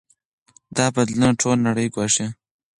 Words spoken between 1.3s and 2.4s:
ټوله نړۍ ګواښي.